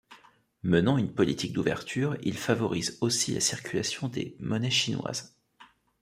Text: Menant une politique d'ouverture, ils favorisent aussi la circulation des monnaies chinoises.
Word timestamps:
Menant 0.63 0.97
une 0.97 1.13
politique 1.13 1.53
d'ouverture, 1.53 2.17
ils 2.23 2.35
favorisent 2.39 2.97
aussi 3.01 3.35
la 3.35 3.39
circulation 3.39 4.07
des 4.07 4.35
monnaies 4.39 4.71
chinoises. 4.71 5.37